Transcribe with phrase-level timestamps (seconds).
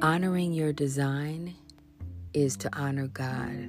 [0.00, 1.54] honoring your design
[2.32, 3.68] is to honor God.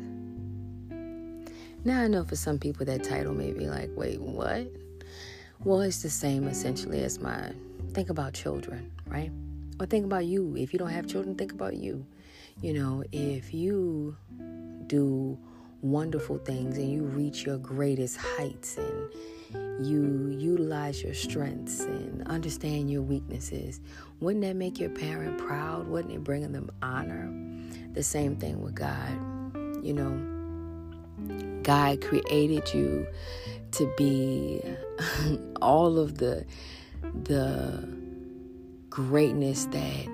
[1.83, 4.67] Now, I know for some people that title may be like, wait, what?
[5.63, 7.53] Well, it's the same essentially as my
[7.93, 9.31] think about children, right?
[9.79, 10.55] Or think about you.
[10.55, 12.05] If you don't have children, think about you.
[12.61, 14.15] You know, if you
[14.87, 15.37] do
[15.81, 19.09] wonderful things and you reach your greatest heights and
[19.81, 23.79] you utilize your strengths and understand your weaknesses,
[24.19, 25.87] wouldn't that make your parent proud?
[25.87, 27.31] Wouldn't it bring them honor?
[27.93, 29.11] The same thing with God.
[29.83, 33.07] You know, God created you
[33.71, 34.61] to be
[35.61, 36.45] all of the
[37.23, 37.87] the
[38.89, 40.07] greatness that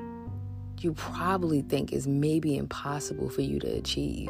[0.80, 4.30] you probably think is maybe impossible for you to achieve.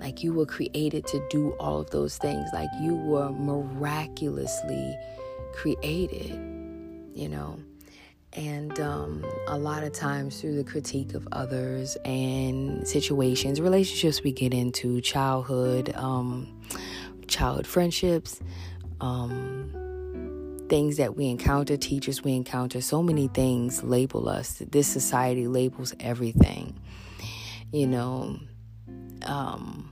[0.00, 2.48] Like you were created to do all of those things.
[2.52, 4.96] Like you were miraculously
[5.54, 6.30] created,
[7.14, 7.58] you know.
[8.34, 14.32] And um, a lot of times, through the critique of others and situations, relationships we
[14.32, 16.60] get into, childhood, um,
[17.26, 18.40] childhood friendships,
[19.00, 24.62] um, things that we encounter, teachers we encounter, so many things label us.
[24.70, 26.78] This society labels everything.
[27.72, 28.38] You know,
[29.24, 29.90] um,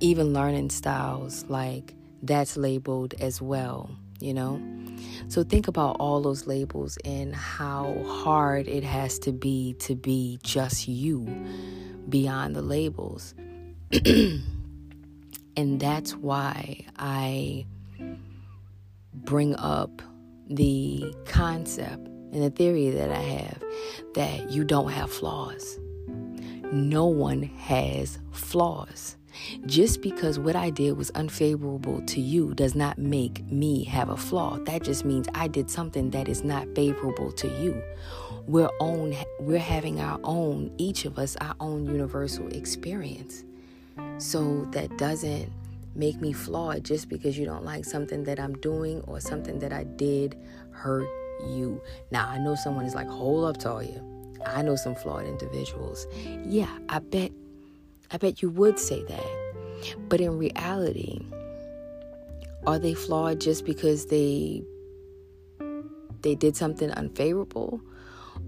[0.00, 4.60] even learning styles, like that's labeled as well, you know?
[5.28, 10.38] So think about all those labels and how hard it has to be to be
[10.42, 11.26] just you
[12.08, 13.34] beyond the labels.
[14.04, 17.66] and that's why I
[19.14, 20.02] bring up
[20.48, 23.62] the concept and the theory that I have
[24.14, 25.78] that you don't have flaws.
[26.72, 29.17] No one has flaws.
[29.66, 34.16] Just because what I did was unfavorable to you does not make me have a
[34.16, 34.58] flaw.
[34.64, 37.82] That just means I did something that is not favorable to you.
[38.46, 43.44] We're own we're having our own each of us our own universal experience.
[44.18, 45.52] So that doesn't
[45.94, 49.72] make me flawed just because you don't like something that I'm doing or something that
[49.72, 50.36] I did
[50.70, 51.08] hurt
[51.46, 51.82] you.
[52.10, 54.02] Now, I know someone is like, hold up, Talia.
[54.46, 56.06] I know some flawed individuals.
[56.44, 57.32] Yeah, I bet
[58.10, 59.26] I bet you would say that.
[60.08, 61.20] But in reality,
[62.66, 64.62] are they flawed just because they
[66.22, 67.80] they did something unfavorable?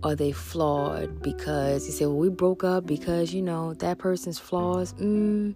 [0.03, 4.39] Are they flawed because you say, well, we broke up because, you know, that person's
[4.39, 4.95] flaws?
[4.95, 5.55] Mm,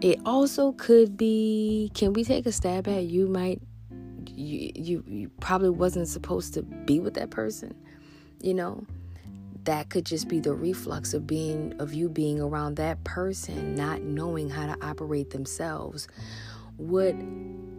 [0.00, 3.60] it also could be, can we take a stab at you might,
[4.28, 7.74] you, you, you probably wasn't supposed to be with that person,
[8.42, 8.84] you know?
[9.66, 14.00] That could just be the reflux of being of you being around that person not
[14.00, 16.08] knowing how to operate themselves.
[16.76, 17.14] What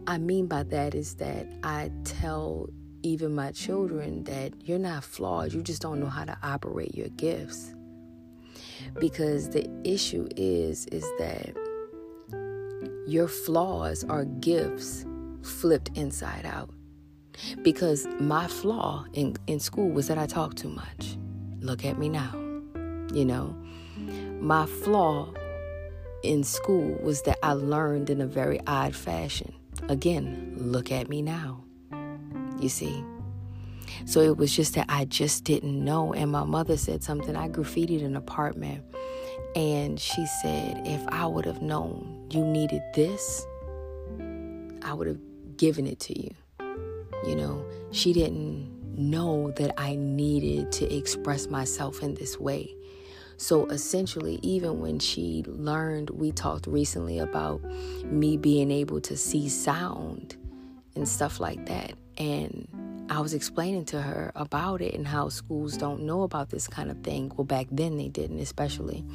[0.08, 2.70] i mean by that is that i tell
[3.04, 7.10] even my children that you're not flawed you just don't know how to operate your
[7.10, 7.74] gifts.
[9.00, 11.56] Because the issue is is that
[13.08, 15.06] your flaws are gifts
[15.42, 16.70] flipped inside out.
[17.62, 21.17] Because my flaw in, in school was that i talked too much
[21.60, 22.34] Look at me now.
[23.14, 23.56] You know,
[24.40, 25.34] my flaw
[26.24, 29.54] in school was that I learned in a very odd fashion.
[29.90, 31.64] Again, look at me now.
[32.60, 33.04] You see?
[34.06, 36.14] So it was just that I just didn't know.
[36.14, 37.36] And my mother said something.
[37.36, 38.84] I graffitied an apartment.
[39.56, 43.46] And she said, if I would have known you needed this,
[44.84, 45.20] I would have
[45.58, 46.32] given it to you.
[47.26, 52.74] You know, she didn't know that I needed to express myself in this way.
[53.38, 57.62] So essentially, even when she learned, we talked recently about
[58.06, 60.36] me being able to see sound
[60.96, 61.94] and stuff like that.
[62.18, 62.68] And
[63.10, 66.90] I was explaining to her about it and how schools don't know about this kind
[66.90, 67.32] of thing.
[67.38, 69.06] Well, back then they didn't, especially.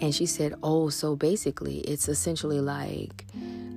[0.00, 3.26] And she said, Oh, so basically, it's essentially like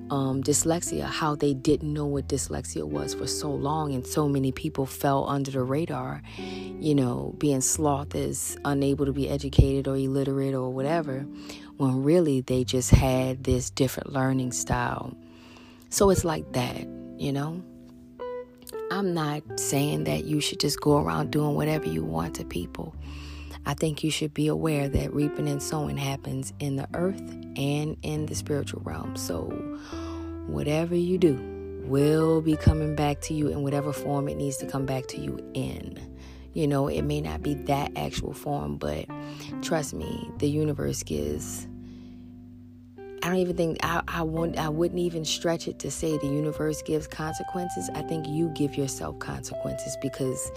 [0.10, 4.52] um, dyslexia, how they didn't know what dyslexia was for so long, and so many
[4.52, 9.96] people fell under the radar, you know, being sloth is unable to be educated or
[9.96, 11.26] illiterate or whatever,
[11.78, 15.16] when really they just had this different learning style.
[15.90, 16.88] So it's like that,
[17.18, 17.64] you know.
[18.92, 22.96] I'm not saying that you should just go around doing whatever you want to people.
[23.66, 27.22] I think you should be aware that reaping and sowing happens in the earth
[27.56, 29.16] and in the spiritual realm.
[29.16, 29.46] So,
[30.48, 31.36] whatever you do
[31.84, 35.20] will be coming back to you in whatever form it needs to come back to
[35.20, 36.00] you in.
[36.54, 39.06] You know, it may not be that actual form, but
[39.62, 41.68] trust me, the universe gives
[43.24, 46.28] I don't even think I, I won't I wouldn't even stretch it to say the
[46.28, 47.90] universe gives consequences.
[47.96, 50.52] I think you give yourself consequences because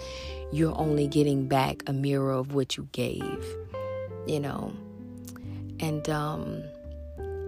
[0.51, 3.45] you're only getting back a mirror of what you gave.
[4.25, 4.73] you know.
[5.79, 6.63] And um,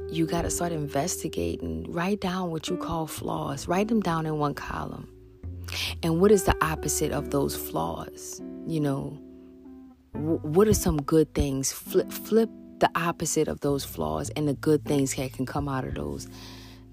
[0.09, 1.85] you got to start investigating.
[1.91, 5.07] Write down what you call flaws, write them down in one column.
[6.03, 8.41] And what is the opposite of those flaws?
[8.67, 9.19] You know,
[10.13, 11.71] what are some good things?
[11.71, 12.49] Flip, flip
[12.79, 16.27] the opposite of those flaws, and the good things that can come out of those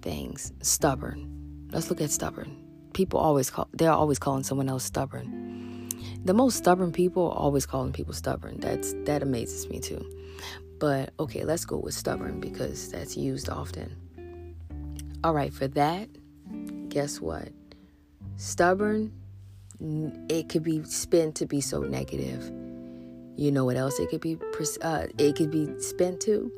[0.00, 0.52] things.
[0.62, 1.68] Stubborn.
[1.72, 2.56] Let's look at stubborn.
[2.92, 5.88] People always call, they're always calling someone else stubborn.
[6.24, 8.60] The most stubborn people are always calling people stubborn.
[8.60, 10.04] That's that amazes me too.
[10.78, 13.96] But okay, let's go with stubborn because that's used often.
[15.24, 16.08] All right, for that,
[16.88, 17.48] guess what?
[18.36, 19.12] Stubborn,
[20.28, 22.52] it could be spent to be so negative.
[23.36, 24.38] You know what else it could be?
[24.82, 26.52] Uh, it could be spent to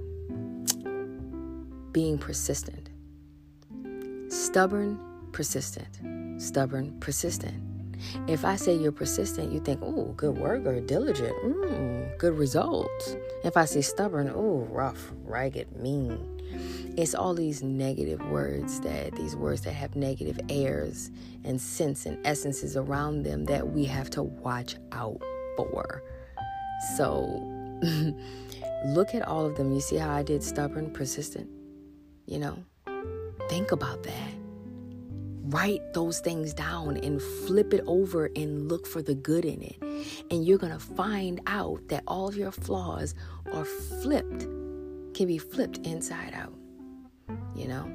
[1.93, 2.91] being persistent.
[4.29, 4.99] Stubborn,
[5.33, 6.43] persistent.
[6.43, 7.55] Stubborn, persistent.
[8.27, 13.17] If I say you're persistent, you think, oh, good work or diligent, mm, good results.
[13.45, 16.31] If I say stubborn, oh, rough, ragged, mean.
[16.97, 21.11] It's all these negative words that these words that have negative airs
[21.45, 25.21] and scents and essences around them that we have to watch out
[25.57, 26.03] for.
[26.97, 27.43] So
[28.87, 29.73] look at all of them.
[29.73, 31.49] You see how I did stubborn, persistent?
[32.27, 32.59] You know,
[33.49, 34.35] think about that
[35.47, 39.77] write those things down and flip it over and look for the good in it.
[40.31, 43.15] And you're going to find out that all of your flaws
[43.53, 44.41] are flipped,
[45.15, 46.55] can be flipped inside out,
[47.55, 47.91] you know?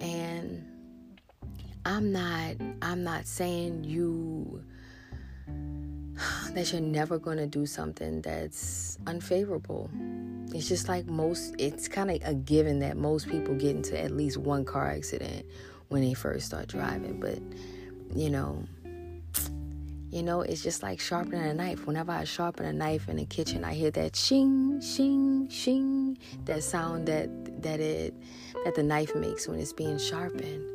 [0.00, 0.64] And
[1.86, 4.62] I'm not I'm not saying you
[6.52, 9.90] that you're never going to do something that's unfavorable.
[10.52, 14.10] It's just like most it's kind of a given that most people get into at
[14.10, 15.46] least one car accident
[15.88, 17.20] when they first start driving.
[17.20, 17.38] But,
[18.16, 18.64] you know,
[20.10, 21.86] you know, it's just like sharpening a knife.
[21.86, 26.62] Whenever I sharpen a knife in the kitchen, I hear that shing, shing, shing, that
[26.62, 28.14] sound that that it
[28.64, 30.73] that the knife makes when it's being sharpened.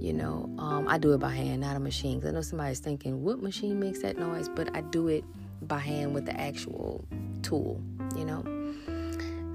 [0.00, 2.20] You know, um, I do it by hand, not a machine.
[2.20, 4.48] Cause I know somebody's thinking, what machine makes that noise?
[4.48, 5.24] But I do it
[5.62, 7.04] by hand with the actual
[7.42, 7.80] tool.
[8.16, 8.64] You know.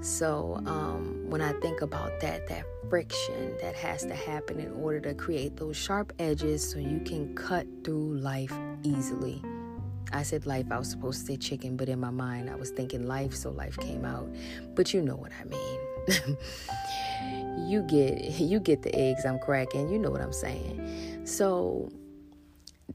[0.02, 5.00] So um, when I think about that, that friction that has to happen in order
[5.00, 8.52] to create those sharp edges so you can cut through life
[8.82, 9.42] easily.
[10.12, 12.70] I said life, I was supposed to say chicken, but in my mind I was
[12.70, 14.28] thinking life, so life came out.
[14.74, 15.80] But you know what I mean.
[17.58, 21.26] you get you get the eggs I'm cracking, you know what I'm saying.
[21.26, 21.90] So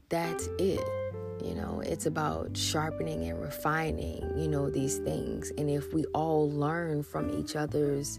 [0.08, 0.86] that's it.
[1.42, 5.52] You know, it's about sharpening and refining, you know, these things.
[5.58, 8.18] And if we all learn from each other's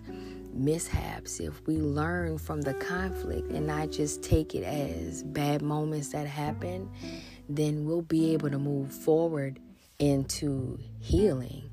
[0.53, 6.09] mishaps, if we learn from the conflict and not just take it as bad moments
[6.09, 6.89] that happen,
[7.49, 9.59] then we'll be able to move forward
[9.99, 11.69] into healing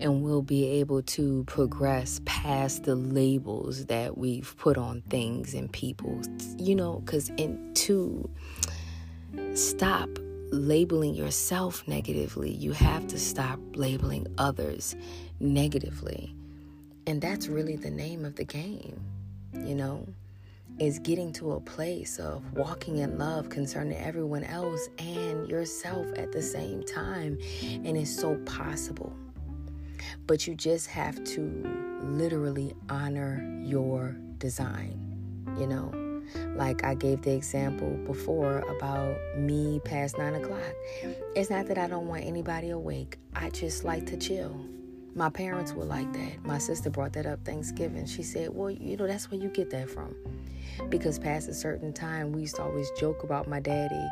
[0.00, 5.72] and we'll be able to progress past the labels that we've put on things and
[5.72, 6.20] people
[6.58, 8.28] you know because in to
[9.54, 10.08] stop
[10.50, 14.96] labeling yourself negatively, you have to stop labeling others
[15.40, 16.34] negatively.
[17.06, 19.00] And that's really the name of the game,
[19.52, 20.06] you know,
[20.78, 26.32] is getting to a place of walking in love concerning everyone else and yourself at
[26.32, 27.38] the same time.
[27.62, 29.12] And it's so possible.
[30.26, 35.00] But you just have to literally honor your design,
[35.58, 36.06] you know
[36.56, 40.74] like I gave the example before about me past nine o'clock.
[41.34, 44.58] It's not that I don't want anybody awake, I just like to chill.
[45.14, 46.44] My parents were like that.
[46.44, 48.04] My sister brought that up Thanksgiving.
[48.04, 50.14] She said, Well, you know, that's where you get that from.
[50.90, 54.06] Because past a certain time, we used to always joke about my daddy,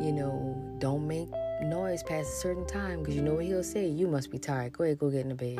[0.00, 1.28] you know, don't make
[1.64, 3.86] noise past a certain time because you know what he'll say?
[3.86, 4.72] You must be tired.
[4.72, 5.58] Go ahead, go get in the bed.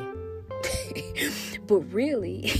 [1.66, 2.50] but really,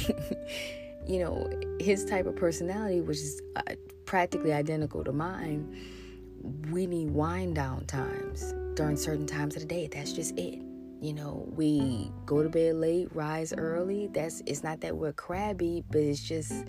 [1.07, 1.49] you know,
[1.81, 3.63] his type of personality, which is uh,
[4.07, 5.77] practically identical to mine,
[6.71, 9.89] we need wind down times during certain times of the day.
[9.91, 10.61] That's just it.
[11.01, 14.09] You know, we go to bed late, rise early.
[14.13, 16.65] That's it's not that we're crabby, but it's just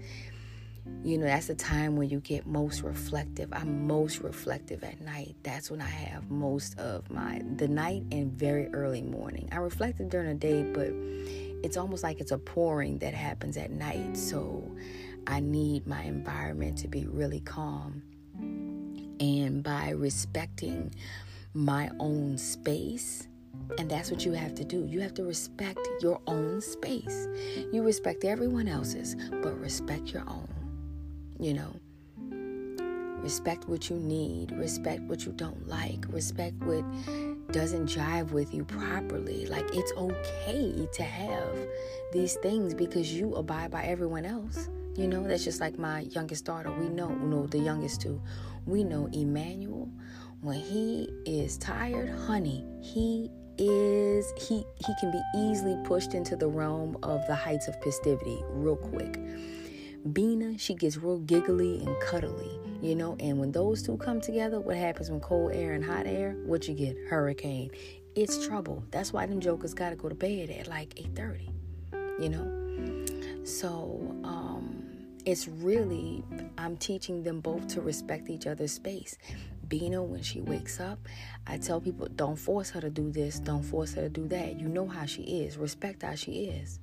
[1.03, 3.49] you know, that's the time when you get most reflective.
[3.53, 5.35] I'm most reflective at night.
[5.43, 9.49] That's when I have most of my the night and very early morning.
[9.51, 10.89] I reflected during the day, but
[11.63, 14.17] it's almost like it's a pouring that happens at night.
[14.17, 14.75] So
[15.27, 18.03] I need my environment to be really calm.
[19.19, 20.93] And by respecting
[21.53, 23.27] my own space,
[23.77, 24.85] and that's what you have to do.
[24.85, 27.27] You have to respect your own space.
[27.71, 30.54] You respect everyone else's, but respect your own.
[31.39, 31.75] You know,
[33.21, 36.83] respect what you need, respect what you don't like, respect what
[37.51, 39.45] doesn't jive with you properly.
[39.47, 41.57] Like it's okay to have
[42.13, 44.69] these things because you abide by everyone else.
[44.95, 46.71] You know, that's just like my youngest daughter.
[46.71, 48.21] We know, no, the youngest two.
[48.65, 49.89] We know Emmanuel.
[50.41, 56.47] When he is tired, honey, he is he he can be easily pushed into the
[56.47, 59.19] realm of the heights of festivity real quick.
[60.13, 63.15] Bina, she gets real giggly and cuddly, you know.
[63.19, 66.35] And when those two come together, what happens when cold air and hot air?
[66.45, 66.95] What you get?
[67.09, 67.71] Hurricane.
[68.15, 68.83] It's trouble.
[68.91, 71.49] That's why them jokers got to go to bed at like 8:30,
[72.21, 73.45] you know.
[73.45, 74.83] So um,
[75.25, 76.23] it's really
[76.57, 79.17] I'm teaching them both to respect each other's space.
[79.67, 80.99] Bina, when she wakes up,
[81.47, 84.59] I tell people, don't force her to do this, don't force her to do that.
[84.59, 85.57] You know how she is.
[85.57, 86.79] Respect how she is.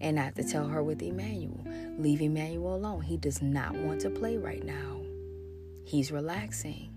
[0.00, 1.64] And I have to tell her with Emmanuel,
[1.98, 3.02] leave Emmanuel alone.
[3.02, 5.00] He does not want to play right now.
[5.84, 6.90] He's relaxing.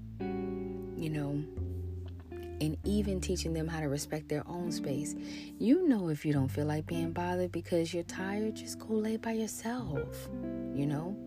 [0.97, 1.43] You know,
[2.61, 5.15] and even teaching them how to respect their own space.
[5.59, 9.17] You know, if you don't feel like being bothered because you're tired, just go lay
[9.17, 10.29] by yourself.
[10.73, 11.17] You know,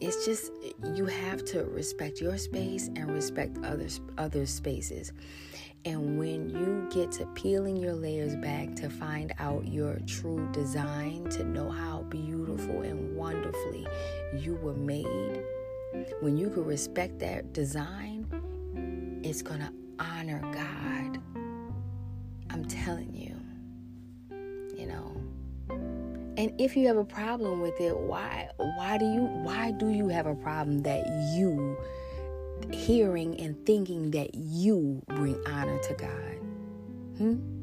[0.00, 0.52] it's just
[0.94, 5.12] you have to respect your space and respect others other spaces.
[5.84, 11.28] And when you get to peeling your layers back to find out your true design,
[11.30, 13.86] to know how beautiful and wonderfully
[14.36, 15.44] you were made,
[16.20, 18.26] when you can respect that design,
[19.22, 21.22] it's going to honor God.
[22.50, 23.40] I'm telling you,
[24.76, 25.25] you know.
[26.36, 30.08] And if you have a problem with it, why why do you why do you
[30.08, 31.76] have a problem that you
[32.72, 36.36] hearing and thinking that you bring honor to God?
[37.18, 37.56] Hmm?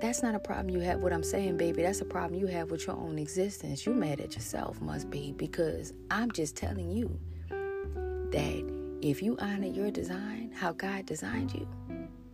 [0.00, 1.00] That's not a problem you have.
[1.00, 3.84] What I'm saying, baby, that's a problem you have with your own existence.
[3.86, 7.18] You mad at yourself, must be, because I'm just telling you
[7.50, 11.66] that if you honor your design, how God designed you,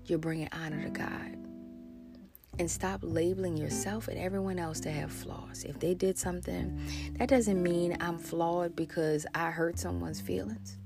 [0.06, 1.36] you're bringing honor to God.
[2.58, 5.64] And stop labeling yourself and everyone else to have flaws.
[5.64, 6.80] If they did something,
[7.18, 10.76] that doesn't mean I'm flawed because I hurt someone's feelings.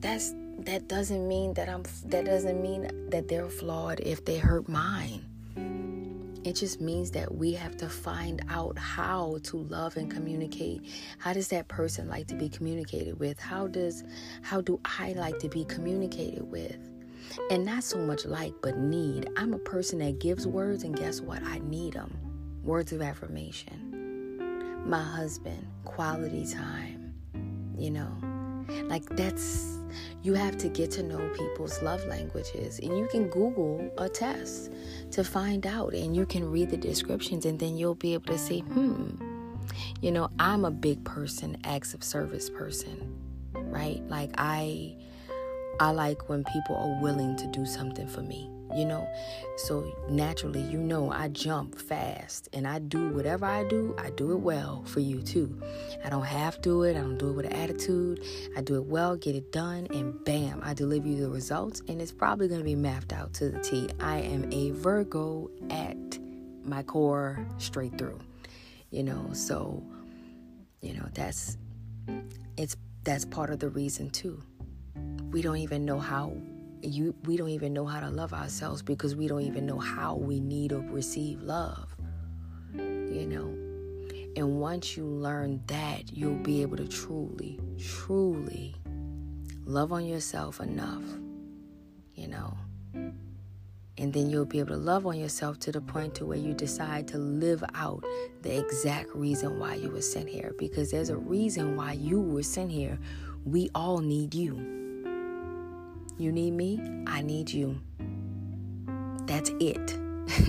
[0.00, 4.68] That's that doesn't mean that I'm that doesn't mean that they're flawed if they hurt
[4.68, 5.24] mine.
[6.44, 10.80] It just means that we have to find out how to love and communicate.
[11.18, 13.38] How does that person like to be communicated with?
[13.38, 14.04] How does
[14.42, 16.78] how do I like to be communicated with?
[17.50, 19.28] And not so much like, but need.
[19.36, 21.42] I'm a person that gives words, and guess what?
[21.42, 22.16] I need them.
[22.62, 24.82] Words of affirmation.
[24.84, 27.14] My husband, quality time.
[27.78, 28.10] You know,
[28.88, 29.76] like that's
[30.22, 32.80] you have to get to know people's love languages.
[32.80, 34.72] And you can Google a test
[35.12, 35.94] to find out.
[35.94, 39.10] And you can read the descriptions, and then you'll be able to say, hmm,
[40.00, 43.16] you know, I'm a big person, acts of service person,
[43.52, 44.02] right?
[44.08, 44.96] Like, I.
[45.80, 49.08] I like when people are willing to do something for me you know?
[49.56, 54.32] So naturally you know i jump fast and i do whatever i do i do
[54.32, 55.58] it well for you too.
[56.04, 58.22] I don't have to do it i don't do it with an attitude.
[58.56, 62.00] I do it well get it done and bam i deliver you the results and
[62.02, 63.88] it's probably going to be mapped out to the t.
[64.00, 65.96] I am a virgo at
[66.62, 68.20] my core straight through
[68.90, 69.30] you know?
[69.32, 69.82] So
[70.82, 71.56] you know that's
[72.56, 74.42] it's that's part of the reason too
[75.36, 76.32] we don't even know how
[76.80, 80.14] you we don't even know how to love ourselves because we don't even know how
[80.14, 81.94] we need or receive love
[82.72, 83.54] you know?
[84.34, 88.74] And once you learn that you'll be able to truly truly
[89.66, 91.04] love on yourself enough
[92.14, 92.56] you know?
[93.98, 96.54] And then you'll be able to love on yourself to the point to where you
[96.54, 98.02] decide to live out
[98.40, 100.54] the exact reason why you were sent here.
[100.58, 102.98] Because there's a reason why you were sent here.
[103.44, 104.85] We all need you
[106.18, 107.80] you need me, I need you.
[109.26, 109.96] That's it.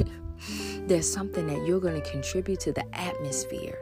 [0.88, 3.78] There's something that you're going to contribute to the atmosphere.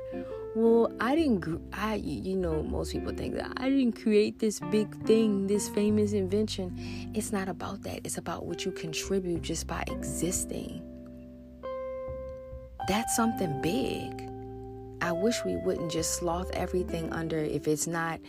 [0.55, 4.95] Well, I didn't, I, you know, most people think that I didn't create this big
[5.03, 7.11] thing, this famous invention.
[7.13, 7.99] It's not about that.
[8.05, 10.81] It's about what you contribute just by existing.
[12.87, 14.29] That's something big.
[15.01, 18.19] I wish we wouldn't just sloth everything under if it's not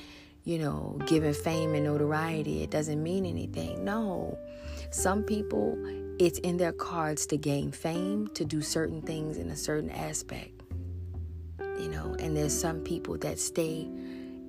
[0.46, 3.84] you know, given fame and notoriety, it doesn't mean anything.
[3.84, 4.38] No.
[4.92, 5.76] Some people,
[6.20, 10.62] it's in their cards to gain fame, to do certain things in a certain aspect.
[11.58, 13.88] You know, and there's some people that stay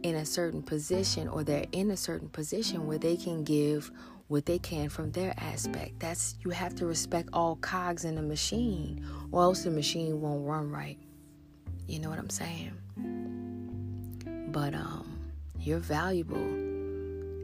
[0.03, 3.89] in a certain position or they're in a certain position where they can give
[4.27, 5.99] what they can from their aspect.
[5.99, 10.45] That's you have to respect all cogs in the machine, or else the machine won't
[10.45, 10.99] run right.
[11.87, 12.73] You know what I'm saying?
[14.51, 15.16] But um
[15.67, 16.38] you're valuable.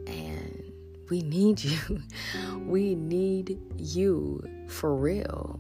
[0.08, 0.64] And
[1.10, 2.02] We need you.
[2.66, 5.60] We need you for real.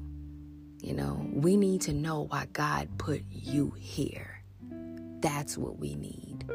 [0.82, 4.42] You know, we need to know why God put you here.
[5.20, 6.46] That's what we need.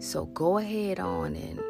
[0.00, 1.60] So go ahead on and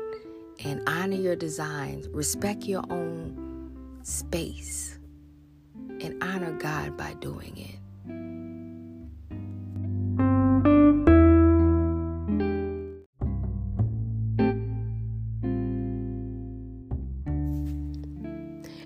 [0.65, 4.99] and honor your designs, respect your own space,
[6.01, 7.82] and honor God by doing it.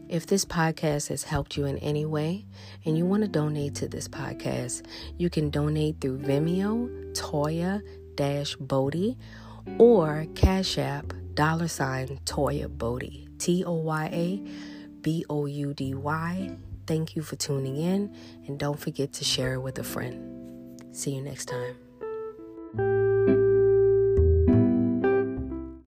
[0.08, 2.46] If this podcast has helped you in any way
[2.84, 4.86] and you want to donate to this podcast,
[5.18, 7.82] you can donate through Venmo, Toya
[8.16, 9.16] Boudy,
[9.78, 13.26] or Cash App dollar sign Toya Boudy.
[13.38, 16.56] T O Y A B O U D Y.
[16.86, 18.14] Thank you for tuning in
[18.46, 20.82] and don't forget to share it with a friend.
[20.92, 23.05] See you next time.